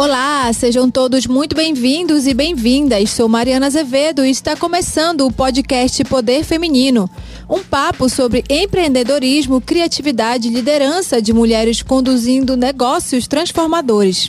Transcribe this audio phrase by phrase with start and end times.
[0.00, 3.10] Olá, sejam todos muito bem-vindos e bem-vindas.
[3.10, 7.10] Sou Mariana Azevedo e está começando o podcast Poder Feminino.
[7.50, 14.28] Um papo sobre empreendedorismo, criatividade e liderança de mulheres conduzindo negócios transformadores.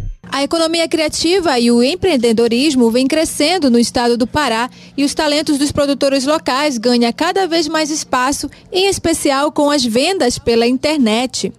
[0.31, 5.57] A economia criativa e o empreendedorismo vem crescendo no estado do Pará e os talentos
[5.57, 11.51] dos produtores locais ganham cada vez mais espaço, em especial com as vendas pela internet.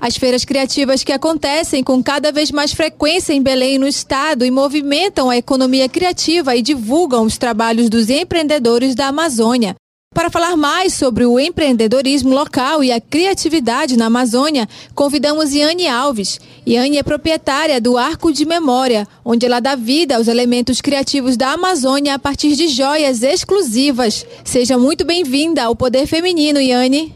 [0.00, 4.50] As feiras criativas que acontecem com cada vez mais frequência em Belém no estado e
[4.52, 9.74] movimentam a economia criativa e divulgam os trabalhos dos empreendedores da Amazônia.
[10.14, 16.38] Para falar mais sobre o empreendedorismo local e a criatividade na Amazônia, convidamos Iane Alves.
[16.66, 21.52] Iane é proprietária do Arco de Memória, onde ela dá vida aos elementos criativos da
[21.52, 24.26] Amazônia a partir de joias exclusivas.
[24.44, 27.14] Seja muito bem-vinda ao Poder Feminino, Iane.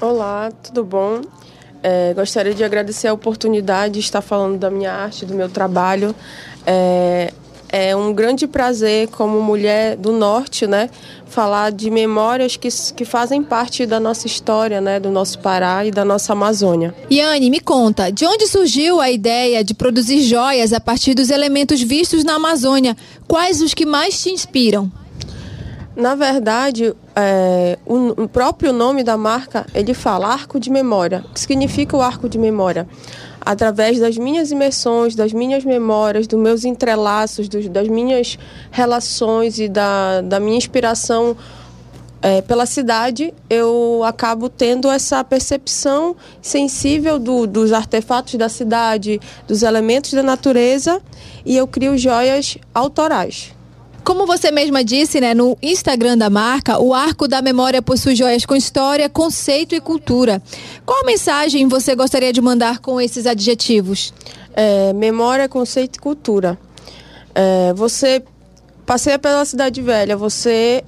[0.00, 1.20] Olá, tudo bom?
[1.82, 6.14] É, gostaria de agradecer a oportunidade de estar falando da minha arte, do meu trabalho.
[6.66, 7.30] É,
[7.68, 10.88] é um grande prazer, como mulher do Norte, né,
[11.28, 15.90] falar de memórias que, que fazem parte da nossa história, né, do nosso Pará e
[15.90, 16.94] da nossa Amazônia.
[17.10, 21.80] Yane, me conta, de onde surgiu a ideia de produzir joias a partir dos elementos
[21.82, 22.96] vistos na Amazônia?
[23.26, 24.90] Quais os que mais te inspiram?
[25.94, 31.24] Na verdade, é, o, o próprio nome da marca, ele fala arco de memória.
[31.28, 32.88] O que significa o arco de memória?
[33.48, 38.38] Através das minhas imersões, das minhas memórias, dos meus entrelaços, dos, das minhas
[38.70, 41.34] relações e da, da minha inspiração
[42.20, 49.62] é, pela cidade, eu acabo tendo essa percepção sensível do, dos artefatos da cidade, dos
[49.62, 51.00] elementos da natureza,
[51.42, 53.54] e eu crio joias autorais.
[54.08, 58.46] Como você mesma disse, né, no Instagram da marca, o Arco da Memória possui joias
[58.46, 60.40] com história, conceito e cultura.
[60.86, 64.14] Qual mensagem você gostaria de mandar com esses adjetivos?
[64.54, 66.58] É, memória, conceito e cultura.
[67.34, 68.22] É, você
[68.86, 70.82] passeia pela cidade velha, você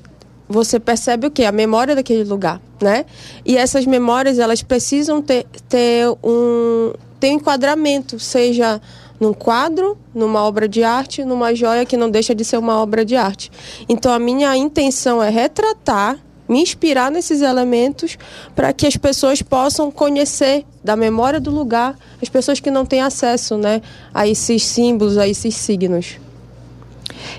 [0.49, 1.45] você percebe o que?
[1.45, 3.05] A memória daquele lugar, né?
[3.45, 8.81] E essas memórias, elas precisam ter, ter um, ter um enquadramento, seja
[9.21, 13.05] num quadro, numa obra de arte, numa joia que não deixa de ser uma obra
[13.05, 13.53] de arte.
[13.89, 18.17] Então a minha intenção é retratar, me inspirar nesses elementos
[18.57, 23.03] para que as pessoas possam conhecer da memória do lugar, as pessoas que não têm
[23.03, 23.83] acesso, né,
[24.13, 26.19] a esses símbolos, a esses signos.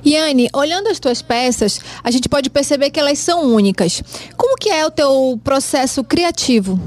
[0.05, 4.01] Yane, olhando as tuas peças, a gente pode perceber que elas são únicas.
[4.37, 6.79] Como que é o teu processo criativo?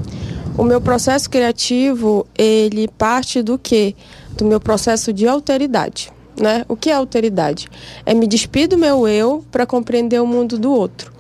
[0.56, 3.96] O meu processo criativo, ele parte do que?
[4.36, 6.12] Do meu processo de alteridade.
[6.38, 6.64] Né?
[6.68, 7.68] O que é alteridade?
[8.04, 11.14] É me despir do meu eu para compreender o mundo do outro.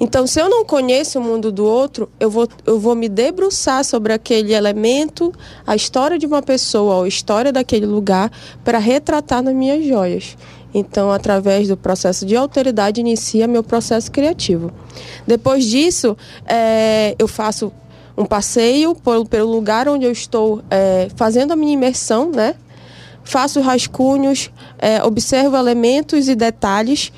[0.00, 3.84] Então, se eu não conheço o mundo do outro, eu vou, eu vou me debruçar
[3.84, 5.32] sobre aquele elemento,
[5.66, 8.30] a história de uma pessoa ou a história daquele lugar,
[8.62, 10.36] para retratar nas minhas joias.
[10.72, 14.70] Então, através do processo de alteridade, inicia meu processo criativo.
[15.26, 17.72] Depois disso, é, eu faço
[18.18, 22.56] um passeio pelo, pelo lugar onde eu estou é, fazendo a minha imersão, né?
[23.22, 27.12] Faço rascunhos, é, observo elementos e detalhes,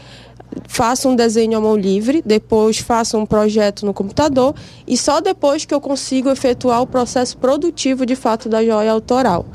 [0.68, 4.54] faço um desenho à mão livre, depois faço um projeto no computador
[4.86, 9.46] e só depois que eu consigo efetuar o processo produtivo de fato da joia autoral,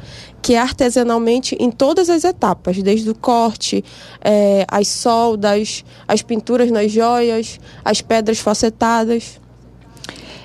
[0.41, 3.83] que é artesanalmente em todas as etapas, desde o corte,
[4.23, 9.44] é, as soldas, as pinturas nas joias, as pedras facetadas.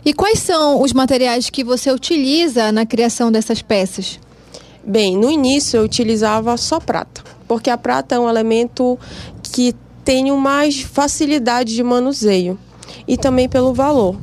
[0.05, 4.19] E quais são os materiais que você utiliza na criação dessas peças?
[4.83, 8.99] Bem, no início eu utilizava só prata, porque a prata é um elemento
[9.43, 9.75] que
[10.05, 12.59] tem mais facilidade de manuseio
[13.07, 14.17] e também pelo valor.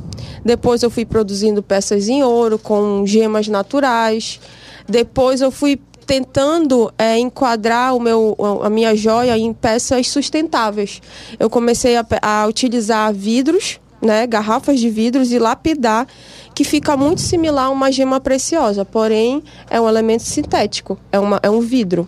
[0.44, 4.40] Depois eu fui produzindo peças em ouro com gemas naturais.
[4.88, 11.02] Depois eu fui tentando é, enquadrar o meu, a minha joia em peças sustentáveis.
[11.38, 16.08] Eu comecei a, a utilizar vidros né, garrafas de vidros e lapidar,
[16.54, 21.40] que fica muito similar a uma gema preciosa, porém é um elemento sintético, é, uma,
[21.44, 22.08] é um vidro.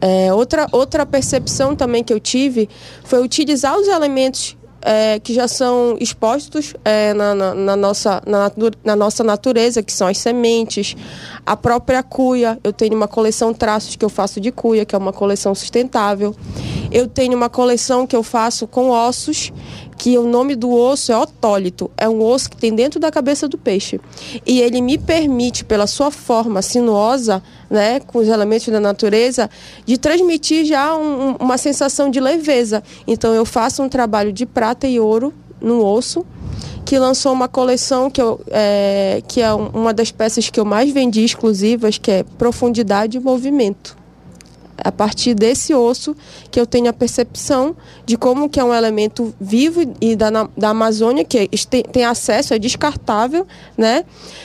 [0.00, 2.68] É, outra, outra percepção também que eu tive
[3.04, 8.52] foi utilizar os elementos é, que já são expostos é, na, na, na, nossa, na,
[8.84, 10.94] na, nossa natureza, que são as sementes,
[11.46, 12.58] a própria cuia.
[12.62, 16.36] Eu tenho uma coleção traços que eu faço de cuia, que é uma coleção sustentável.
[16.94, 19.52] Eu tenho uma coleção que eu faço com ossos,
[19.98, 21.90] que o nome do osso é otólito.
[21.96, 24.00] É um osso que tem dentro da cabeça do peixe.
[24.46, 29.50] E ele me permite, pela sua forma sinuosa, né, com os elementos da natureza,
[29.84, 32.80] de transmitir já um, uma sensação de leveza.
[33.08, 36.24] Então eu faço um trabalho de prata e ouro no osso,
[36.84, 40.92] que lançou uma coleção que, eu, é, que é uma das peças que eu mais
[40.92, 44.03] vendi exclusivas, que é Profundidade e Movimento
[44.78, 46.16] a partir desse osso
[46.50, 50.70] que eu tenho a percepção de como que é um elemento vivo e da, da
[50.70, 54.04] Amazônia que tem, tem acesso, é descartável, né?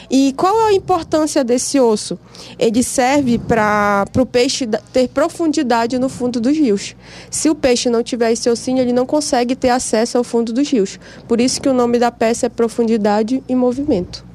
[0.09, 2.17] E qual é a importância desse osso?
[2.57, 6.95] Ele serve para o peixe ter profundidade no fundo dos rios.
[7.29, 10.69] Se o peixe não tiver esse ossinho, ele não consegue ter acesso ao fundo dos
[10.69, 10.99] rios.
[11.27, 14.28] Por isso que o nome da peça é Profundidade e Movimento.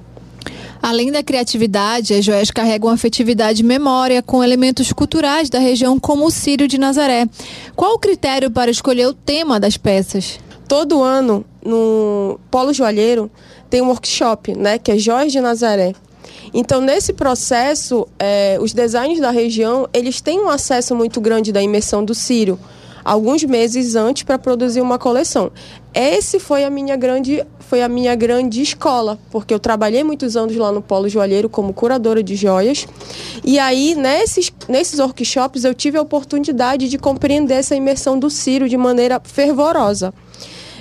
[0.82, 6.26] Além da criatividade, as joias carregam afetividade e memória com elementos culturais da região, como
[6.26, 7.26] o Círio de Nazaré.
[7.74, 10.38] Qual o critério para escolher o tema das peças?
[10.68, 13.30] Todo ano, no Polo Joalheiro,
[13.70, 15.94] tem um workshop, né, que é Joias de Nazaré.
[16.52, 21.62] Então, nesse processo, é, os designers da região, eles têm um acesso muito grande da
[21.62, 22.58] imersão do Círio
[23.04, 25.52] alguns meses antes para produzir uma coleção.
[25.92, 30.54] Esse foi a minha grande foi a minha grande escola, porque eu trabalhei muitos anos
[30.54, 32.86] lá no Polo Joalheiro como curadora de joias.
[33.42, 38.68] E aí, nesses, nesses workshops, eu tive a oportunidade de compreender essa imersão do Ciro
[38.68, 40.12] de maneira fervorosa.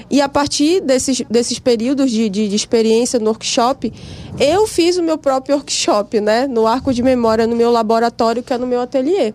[0.09, 3.91] E a partir desses, desses períodos de, de, de, experiência no workshop,
[4.39, 6.47] eu fiz o meu próprio workshop, né?
[6.47, 9.33] No arco de memória, no meu laboratório, que é no meu ateliê.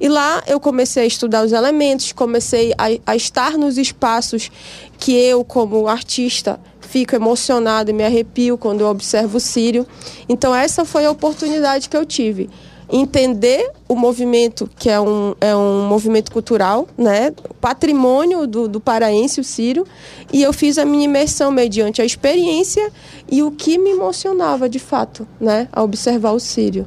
[0.00, 4.50] E lá eu comecei a estudar os elementos, comecei a, a estar nos espaços
[4.98, 9.86] que eu, como artista, fico emocionado e me arrepio quando eu observo o Sírio.
[10.28, 12.48] Então, essa foi a oportunidade que eu tive
[12.90, 17.32] entender o movimento, que é um, é um movimento cultural, né?
[17.60, 19.86] patrimônio do, do paraense, o Círio,
[20.32, 22.92] e eu fiz a minha imersão mediante a experiência
[23.30, 25.68] e o que me emocionava de fato, né?
[25.72, 26.86] a observar o Círio.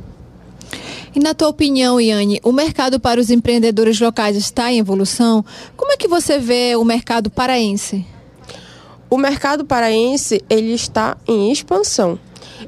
[1.15, 5.43] E na tua opinião, Iane, o mercado para os empreendedores locais está em evolução?
[5.75, 8.05] Como é que você vê o mercado paraense?
[9.09, 12.19] O mercado paraense ele está em expansão.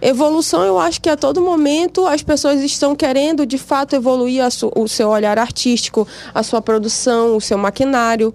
[0.02, 4.44] Evolução, eu acho que a todo momento as pessoas estão querendo de fato evoluir
[4.76, 8.34] o seu olhar artístico, a sua produção, o seu maquinário.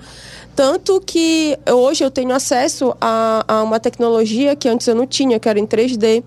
[0.55, 5.41] Tanto que hoje eu tenho acesso a, a uma tecnologia que antes eu não tinha,
[5.41, 6.23] que era em 3D.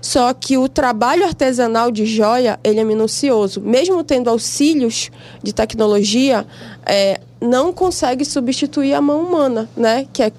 [0.00, 3.60] Só que o trabalho artesanal de joia, ele é minucioso.
[3.60, 5.10] Mesmo tendo auxílios
[5.42, 6.46] de tecnologia,
[6.84, 10.06] é, não consegue substituir a mão humana, né?
[10.12, 10.32] Que é,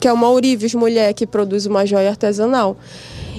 [0.00, 2.76] que é uma Ourives mulher que produz uma joia artesanal.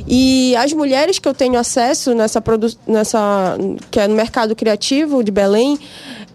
[0.07, 2.41] E as mulheres que eu tenho acesso nessa,
[2.87, 3.57] nessa
[3.89, 5.77] que é no mercado criativo de Belém,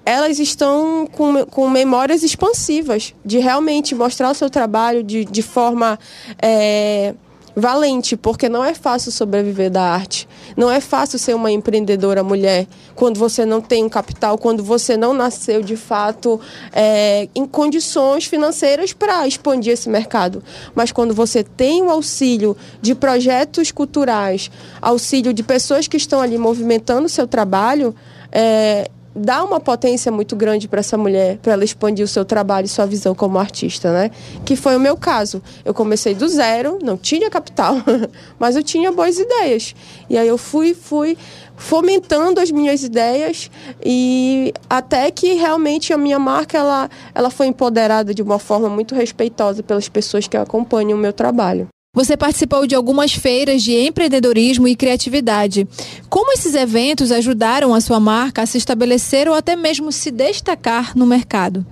[0.04, 5.98] elas estão com, com memórias expansivas de realmente mostrar o seu trabalho de, de forma
[6.40, 7.14] é,
[7.56, 10.28] valente, porque não é fácil sobreviver da arte.
[10.54, 14.94] Não é fácil ser uma empreendedora mulher quando você não tem um capital, quando você
[14.94, 16.38] não nasceu de fato
[16.70, 20.44] é, em condições financeiras para expandir esse mercado.
[20.74, 24.50] Mas quando você tem o auxílio de projetos culturais,
[24.82, 27.94] auxílio de pessoas que estão ali movimentando o seu trabalho,
[28.30, 32.66] é, dá uma potência muito grande para essa mulher, para ela expandir o seu trabalho
[32.66, 34.10] e sua visão como artista, né?
[34.44, 35.42] Que foi o meu caso.
[35.64, 37.76] Eu comecei do zero, não tinha capital,
[38.38, 39.74] mas eu tinha boas ideias.
[40.10, 41.16] E aí eu fui, fui
[41.56, 43.50] fomentando as minhas ideias
[43.84, 48.94] e até que realmente a minha marca ela, ela foi empoderada de uma forma muito
[48.94, 51.68] respeitosa pelas pessoas que acompanham o meu trabalho.
[51.96, 55.66] Você participou de algumas feiras de empreendedorismo e criatividade.
[56.10, 60.94] Como esses eventos ajudaram a sua marca a se estabelecer ou até mesmo se destacar
[60.94, 61.64] no mercado?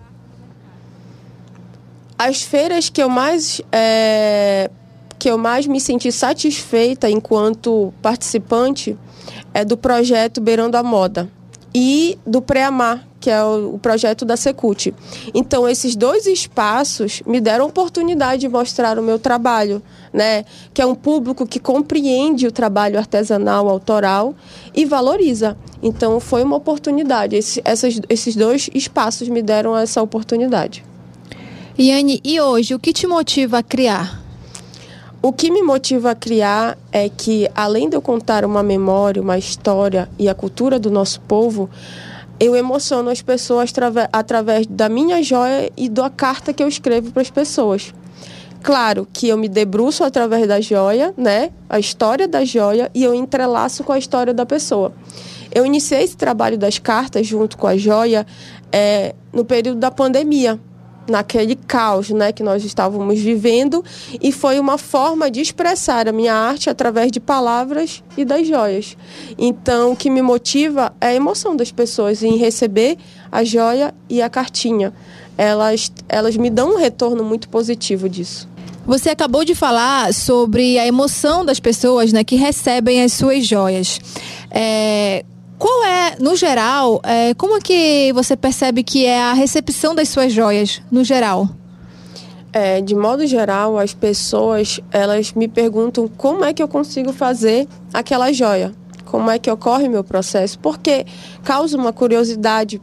[2.19, 4.71] As feiras que eu mais é,
[5.19, 8.97] que eu mais me senti satisfeita enquanto participante
[9.53, 11.29] é do projeto Beirando a Moda
[11.75, 14.93] e do Pré-Amar, que é o, projeto da Secult.
[15.33, 20.45] Então, esses dois espaços me deram a oportunidade de mostrar o meu trabalho, né?
[20.75, 24.35] Que é um público que compreende o trabalho artesanal, autoral
[24.75, 25.57] e valoriza.
[25.83, 27.35] Então, foi uma oportunidade.
[27.35, 30.85] Esse, essas, esses dois espaços me deram essa oportunidade.
[31.79, 34.23] Iane, e hoje, o que te motiva a criar?
[35.23, 39.39] O que me motiva a criar é que, além de eu contar uma memória, uma
[39.39, 41.71] história e a cultura do nosso povo,
[42.39, 43.73] eu emociono as pessoas
[44.13, 47.95] através da minha joia e da carta que eu escrevo para as pessoas.
[48.63, 51.51] Claro que eu me debruço através da joia, né?
[51.69, 54.93] A história da joia e eu entrelaço com a história da pessoa.
[55.53, 58.27] Eu iniciei esse trabalho das cartas junto com a joia
[58.73, 60.59] é, no período da pandemia,
[61.09, 63.85] naquele caos né, que nós estávamos vivendo
[64.21, 68.97] e foi uma forma de expressar a minha arte através de palavras e das joias.
[69.39, 72.97] Então, o que me motiva é a emoção das pessoas em receber
[73.31, 74.93] a joia e a cartinha.
[75.37, 78.49] Elas, elas me dão um retorno muito positivo disso.
[78.87, 83.99] Você acabou de falar sobre a emoção das pessoas né, que recebem as suas joias.
[84.51, 85.25] É,
[85.65, 90.11] qual é, no geral, é, como é que você percebe que é a recepção das
[90.11, 91.49] suas joias, no geral?
[92.53, 97.67] É, de modo geral, as pessoas elas me perguntam como é que eu consigo fazer
[97.95, 98.75] aquela joia,
[99.07, 101.07] como é que ocorre meu processo, porque
[101.43, 102.79] causa uma curiosidade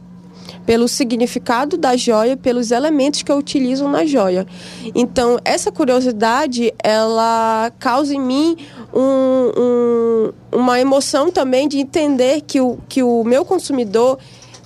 [0.66, 4.44] pelo significado da joia, pelos elementos que eu utilizo na joia.
[4.92, 8.56] Então, essa curiosidade, ela causa em mim
[8.92, 14.18] um, um, uma emoção também de entender que o, que o meu consumidor,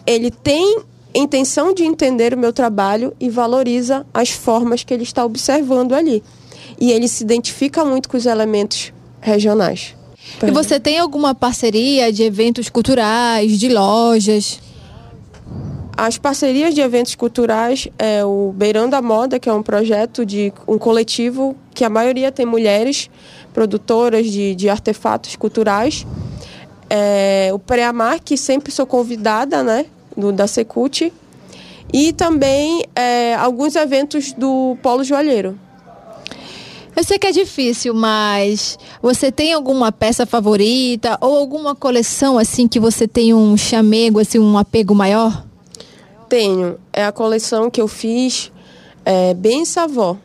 [0.06, 0.80] ele tem
[1.14, 6.22] intenção de entender o meu trabalho e valoriza as formas que ele está observando ali.
[6.78, 9.94] E ele se identifica muito com os elementos regionais.
[10.46, 14.60] E você tem alguma parceria de eventos culturais, de lojas?
[15.96, 20.52] As parcerias de eventos culturais é o Beirando a Moda, que é um projeto de
[20.68, 23.08] um coletivo que a maioria tem mulheres
[23.56, 26.06] produtoras de, de artefatos culturais.
[26.90, 31.10] É, o Preamar, que sempre sou convidada, né, do, da Secult.
[31.90, 35.58] E também é, alguns eventos do Polo Joalheiro.
[36.94, 42.68] Eu sei que é difícil, mas você tem alguma peça favorita ou alguma coleção assim
[42.68, 45.46] que você tem um chamego, assim, um apego maior?
[46.28, 46.78] Tenho.
[46.92, 48.52] É a coleção que eu fiz
[49.02, 50.18] é, bem Savó,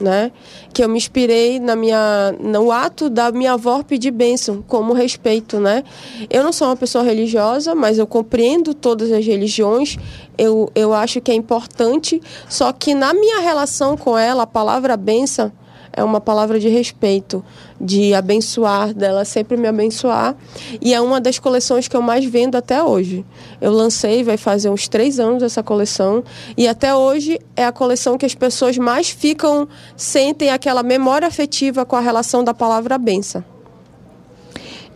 [0.00, 0.32] né?
[0.72, 5.58] Que eu me inspirei na minha, no ato da minha avó pedir bênção, como respeito,
[5.58, 5.84] né?
[6.28, 9.96] Eu não sou uma pessoa religiosa, mas eu compreendo todas as religiões.
[10.36, 14.96] Eu, eu acho que é importante, só que na minha relação com ela, a palavra
[14.96, 15.52] bênção
[15.96, 17.44] é uma palavra de respeito,
[17.80, 20.34] de abençoar, dela sempre me abençoar.
[20.80, 23.24] E é uma das coleções que eu mais vendo até hoje.
[23.60, 26.24] Eu lancei, vai fazer uns três anos essa coleção,
[26.56, 31.84] e até hoje é a coleção que as pessoas mais ficam, sentem aquela memória afetiva
[31.84, 33.44] com a relação da palavra benção.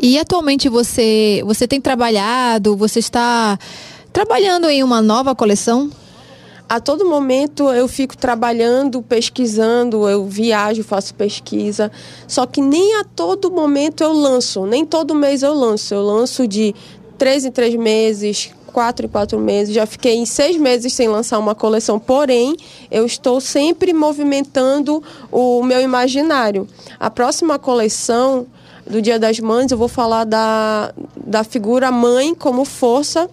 [0.01, 3.59] E atualmente você, você tem trabalhado, você está
[4.13, 5.91] trabalhando em uma nova coleção?
[6.69, 11.91] A todo momento eu fico trabalhando, pesquisando, eu viajo, faço pesquisa.
[12.27, 15.95] Só que nem a todo momento eu lanço, nem todo mês eu lanço.
[15.95, 16.75] Eu lanço de
[17.17, 19.75] três em três meses, quatro em quatro meses.
[19.75, 22.55] Já fiquei em seis meses sem lançar uma coleção, porém,
[22.91, 26.69] eu estou sempre movimentando o meu imaginário.
[27.01, 28.47] A próxima coleção
[28.87, 33.29] do Dia das Mães, eu vou falar da, da figura mãe como força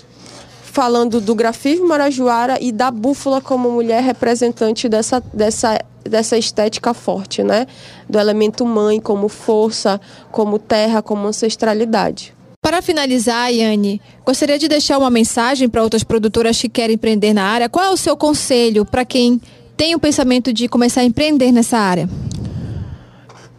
[0.75, 7.41] falando do grafismo marajoara e da búfala como mulher representante dessa, dessa, dessa estética forte,
[7.41, 7.65] né?
[8.09, 10.01] Do elemento mãe como força,
[10.33, 12.35] como terra, como ancestralidade.
[12.61, 17.45] Para finalizar, Yane, gostaria de deixar uma mensagem para outras produtoras que querem empreender na
[17.45, 17.69] área.
[17.69, 19.39] Qual é o seu conselho para quem
[19.77, 22.09] tem o pensamento de começar a empreender nessa área?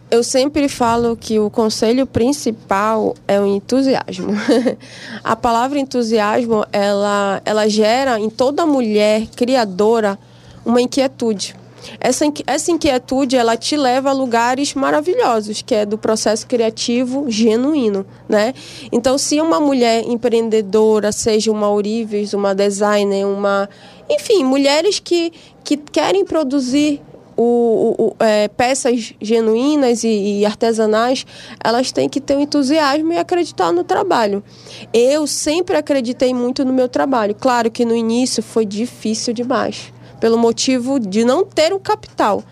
[0.09, 4.31] Eu sempre falo que o conselho principal é o entusiasmo.
[5.23, 10.17] a palavra entusiasmo, ela, ela gera em toda mulher criadora
[10.65, 11.55] uma inquietude.
[11.99, 18.05] Essa, essa inquietude, ela te leva a lugares maravilhosos, que é do processo criativo genuíno,
[18.27, 18.53] né?
[18.91, 23.69] Então, se uma mulher empreendedora, seja uma Ourives, uma designer, uma...
[24.09, 25.31] Enfim, mulheres que,
[25.63, 27.01] que querem produzir
[27.37, 31.25] o, o, é, peças genuínas e, e, artesanais,
[31.63, 34.43] elas têm que ter um entusiasmo e acreditar no trabalho.
[34.91, 37.35] Eu sempre acreditei muito no meu trabalho.
[37.35, 42.43] Claro que no início foi difícil demais, pelo motivo de não ter o capital.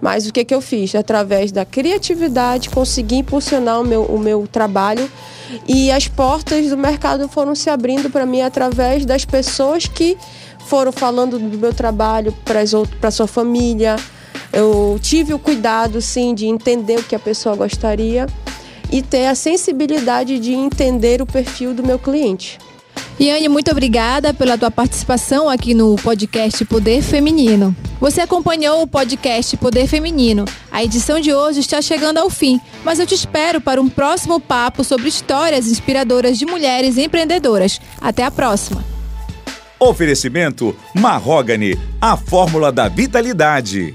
[0.00, 0.96] Mas o que, que eu fiz?
[0.96, 5.08] Através da criatividade, consegui impulsionar o meu, o meu trabalho
[5.68, 10.18] e as portas do mercado foram se abrindo para mim através das pessoas que
[10.66, 13.94] foram falando do meu trabalho para sua família,
[14.52, 18.26] eu tive o cuidado, sim, de entender o que a pessoa gostaria
[18.90, 22.58] e ter a sensibilidade de entender o perfil do meu cliente.
[23.18, 27.74] Iane, muito obrigada pela tua participação aqui no podcast Poder Feminino.
[28.00, 30.44] Você acompanhou o podcast Poder Feminino.
[30.70, 34.40] A edição de hoje está chegando ao fim, mas eu te espero para um próximo
[34.40, 37.80] papo sobre histórias inspiradoras de mulheres empreendedoras.
[38.00, 38.84] Até a próxima.
[39.78, 43.94] Oferecimento Marrogane, a fórmula da vitalidade.